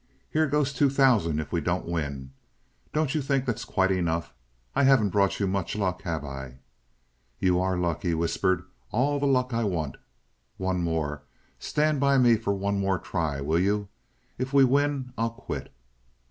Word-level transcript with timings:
Here 0.31 0.47
goes 0.47 0.73
two 0.73 0.89
thousand 0.89 1.39
if 1.39 1.51
we 1.51 1.61
don't 1.61 1.85
win. 1.87 2.31
Don't 2.91 3.13
you 3.13 3.21
think 3.21 3.45
that's 3.45 3.63
quite 3.63 3.91
enough? 3.91 4.33
I 4.75 4.81
haven't 4.81 5.11
brought 5.11 5.39
you 5.39 5.45
much 5.45 5.75
luck, 5.75 6.01
have 6.01 6.25
I?" 6.25 6.57
"You 7.37 7.61
are 7.61 7.77
luck," 7.77 8.01
he 8.01 8.15
whispered. 8.15 8.63
"All 8.89 9.19
the 9.19 9.27
luck 9.27 9.53
I 9.53 9.63
want. 9.63 9.97
One 10.57 10.81
more. 10.83 11.21
Stand 11.59 11.99
by 11.99 12.17
me 12.17 12.35
for 12.35 12.51
one 12.55 12.79
more 12.79 12.97
try, 12.97 13.41
will 13.41 13.59
you? 13.59 13.89
If 14.39 14.53
we 14.53 14.63
win 14.63 15.13
I'll 15.19 15.29
quit." 15.29 15.71